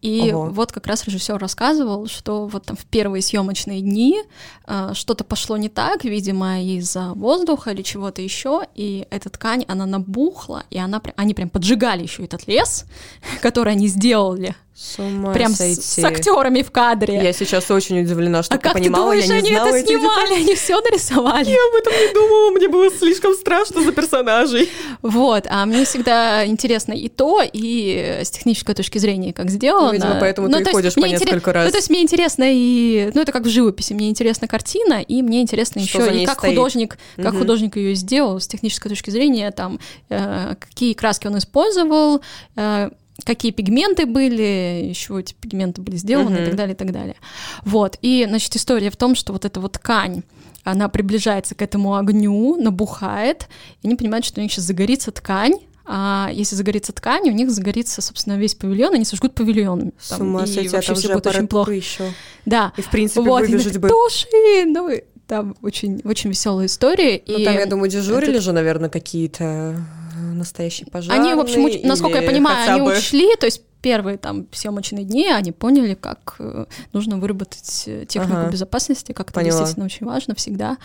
[0.00, 0.50] И Ого.
[0.50, 4.20] вот как раз режиссер рассказывал, что вот там в первые съемочные дни
[4.66, 9.86] э, что-то пошло не так, видимо, из-за воздуха или чего-то еще, и эта ткань, она
[9.86, 12.86] набухла, и она, они прям поджигали еще этот лес,
[13.42, 15.80] который они сделали С ума Прям с, сойти.
[15.80, 17.16] с актерами в кадре.
[17.20, 19.68] Я сейчас очень удивлена, что а ты как понимала, ты думаешь, я не они знала
[19.70, 21.50] это эти снимали, они все нарисовали.
[21.50, 24.70] Я об этом не думала, мне было слишком страшно за персонажей.
[25.02, 29.88] Вот, а мне всегда интересно и то, и с технической точки зрения, как сделано.
[29.88, 31.64] Ну, видимо, поэтому ты и то ходишь по интерес- несколько раз.
[31.64, 33.10] Ну, то есть мне интересно и...
[33.14, 36.38] Ну, это как в живописи, мне интересна картина, и мне интересно Что еще и как
[36.38, 36.54] стоит.
[36.54, 37.38] художник, как Мгм.
[37.40, 42.20] художник ее сделал с технической точки зрения, там, э, какие краски он использовал,
[42.54, 42.90] э,
[43.24, 46.44] какие пигменты были, еще эти пигменты были сделаны и Мгм.
[46.46, 47.16] так далее, и так далее.
[47.64, 50.22] Вот, и, значит, история в том, что вот эта вот ткань,
[50.64, 53.48] она приближается к этому огню, набухает,
[53.82, 55.54] и они понимают, что у них сейчас загорится ткань,
[55.90, 59.92] а если загорится ткань, у них загорится, собственно, весь павильон, они сожгут павильон.
[59.98, 61.72] С Там, ума и сойти, а вообще все будет очень плохо.
[61.72, 62.12] еще.
[62.44, 62.72] Да.
[62.76, 63.88] И, в принципе, вот, и выбежать бы...
[63.88, 64.26] Туши!
[64.66, 67.22] Ну, и там очень, очень веселая история.
[67.26, 69.76] Ну, и там, я думаю, дежурили этот- же, наверное, какие-то
[70.38, 71.20] настоящие пожарные.
[71.20, 75.04] Они, в общем, уч- насколько я понимаю, они бы- учли, то есть первые там съемочные
[75.04, 78.50] дни они поняли, как э, нужно выработать э, технику Ага.
[78.50, 80.78] безопасности, как это действительно очень важно всегда.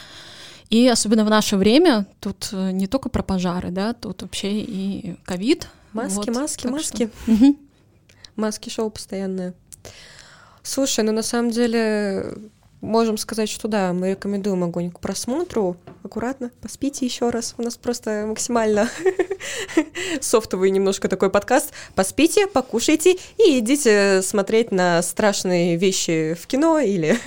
[0.70, 5.16] И особенно в наше время тут э, не только про пожары, да, тут вообще и
[5.26, 5.68] ковид.
[5.94, 7.10] Маски, Вот, маски, маски.
[7.26, 7.58] что- Мгм.
[8.36, 9.54] Маски-шоу постоянное.
[10.64, 12.36] Слушай, ну на самом деле
[12.82, 15.78] можем сказать, что да, мы рекомендуем огонь к просмотру.
[16.04, 17.56] Аккуратно, поспите еще раз.
[17.58, 18.90] У нас просто максимально
[20.22, 21.72] софтовый немножко такой подкаст.
[21.96, 27.18] Поспите, покушайте и идите смотреть на страшные вещи в кино или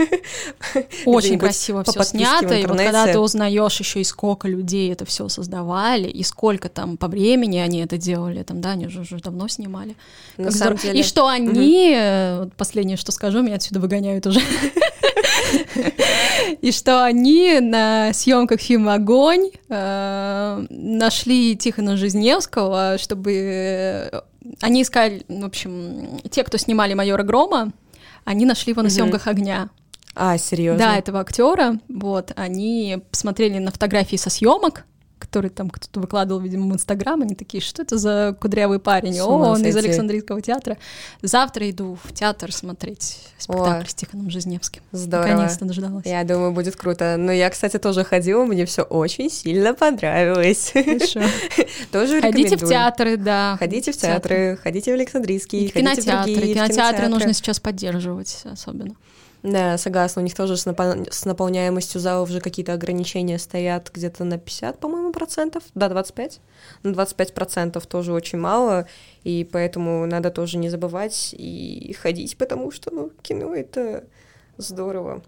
[1.07, 5.31] Очень красиво все снято, и вот когда ты узнаешь еще и сколько людей это все
[5.31, 9.49] создавали, и сколько там по времени они это делали, там, да, они же уже давно
[9.49, 9.97] снимали.
[10.37, 11.01] На самом деле...
[11.01, 14.41] И что они, э, последнее, что скажу, меня отсюда выгоняют уже.
[16.61, 23.33] И что они на съемках фильма «Огонь» э, нашли Тихона Жизневского, чтобы...
[23.33, 24.21] э,
[24.61, 27.73] Они искали, в общем, те, кто снимали «Майора Грома»,
[28.25, 29.71] они нашли его на съемках огня.
[30.15, 30.79] А, серьезно?
[30.79, 31.79] Да, этого актера.
[31.89, 34.85] Вот, они посмотрели на фотографии со съемок,
[35.27, 37.21] которые там кто-то выкладывал, видимо, в Инстаграм.
[37.21, 39.19] Они такие, что это за кудрявый парень?
[39.21, 39.77] О, он из.
[39.77, 40.79] Александрийского театра.
[41.21, 44.83] Завтра иду в театр смотреть спектакль с Тихоном Жизневским.
[44.93, 45.29] Здорово.
[45.29, 46.07] Наконец-то дождалась.
[46.07, 47.17] Я думаю, будет круто.
[47.19, 50.73] Но я, кстати, тоже ходила, мне все очень сильно понравилось.
[50.73, 51.21] Хорошо.
[51.93, 53.57] Тоже Ходите в театры, да.
[53.59, 56.35] Ходите в театры, ходите в Александрийский, ходите в кинотеатры.
[56.35, 58.95] другие, Кинотеатры нужно сейчас поддерживать особенно.
[59.47, 60.23] Да, согласна.
[60.23, 64.81] У них тоже с, напол- с наполняемостью залов уже какие-то ограничения стоят где-то на 50,
[64.81, 65.63] по-моему, процентов.
[65.77, 66.41] Да, 25.
[66.83, 68.89] На 25 процентов тоже очень мало,
[69.23, 74.03] и поэтому надо тоже не забывать и ходить, потому что, ну, кино— это
[74.57, 75.23] здорово.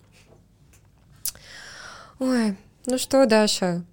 [2.18, 2.56] Ой,
[2.86, 3.84] ну что, Даша,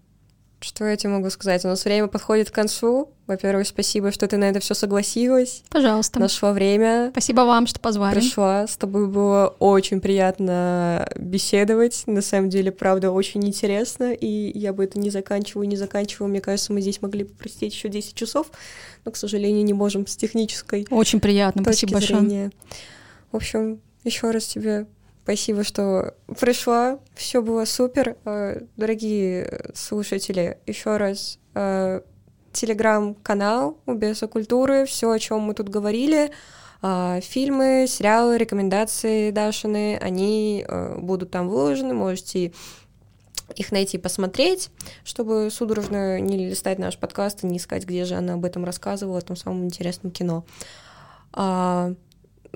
[0.66, 1.64] что я тебе могу сказать?
[1.64, 3.12] У нас время подходит к концу.
[3.28, 5.64] Во-первых, спасибо, что ты на это все согласилась.
[5.70, 6.20] Пожалуйста.
[6.20, 7.10] Нашла время.
[7.12, 8.16] Спасибо вам, что позвали.
[8.16, 12.04] Пришла, с тобой было очень приятно беседовать.
[12.08, 14.14] На самом деле, правда, очень интересно.
[14.14, 16.28] И я бы это не заканчивала, не заканчивала.
[16.28, 18.48] Мне кажется, мы здесь могли бы просидеть еще 10 часов,
[19.06, 21.64] но, к сожалению, не можем с технической Очень приятно.
[21.64, 22.20] точки Спасибо большое.
[22.22, 22.52] зрения.
[23.32, 24.88] В общем, еще раз тебе
[25.26, 27.00] спасибо, что пришла.
[27.16, 28.16] Все было супер.
[28.26, 32.02] Э, Дорогие слушатели, еще раз э,
[32.54, 36.30] телеграм-канал у Беса культуры, все, о чем мы тут говорили.
[36.84, 42.54] А, Фильмы, сериалы, рекомендации Дашины, они э, будут там выложены, можете
[43.56, 44.70] их найти, посмотреть,
[45.04, 49.18] чтобы судорожно не листать наш подкаст и не искать, где же она об этом рассказывала,
[49.18, 50.46] о том самом интересном кино.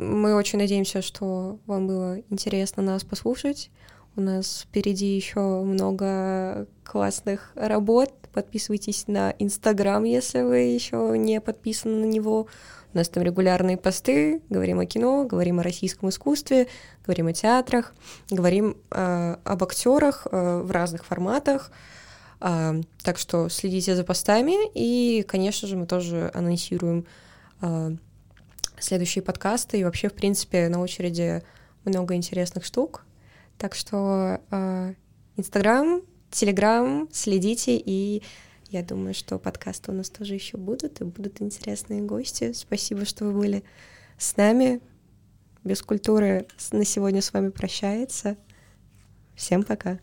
[0.02, 3.70] Мы очень надеемся, что вам было интересно нас послушать.
[4.16, 8.14] У нас впереди еще много классных работ.
[8.34, 12.48] Подписывайтесь на Инстаграм, если вы еще не подписаны на него.
[12.94, 16.68] У нас там регулярные посты, говорим о кино, говорим о российском искусстве,
[17.06, 17.94] говорим о театрах,
[18.32, 21.72] говорим э, об актерах э, в разных форматах.
[22.40, 27.06] А, так что следите за постами, и, конечно же, мы тоже анонсируем
[27.60, 27.92] а,
[28.80, 31.44] следующие подкасты, и вообще, в принципе, на очереди
[31.86, 33.06] много интересных штук.
[33.58, 34.94] Так что а,
[35.36, 36.02] Инстаграм,
[36.32, 38.24] Телеграм, следите, и
[38.70, 42.54] я думаю, что подкасты у нас тоже еще будут, и будут интересные гости.
[42.54, 43.64] Спасибо, что вы были
[44.18, 44.80] с нами.
[45.64, 48.38] Без культуры на сегодня с вами прощается.
[49.36, 50.00] Всем пока.